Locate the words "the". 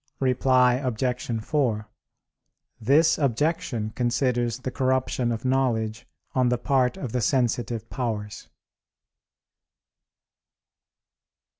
4.57-4.71, 6.49-6.57, 7.11-7.21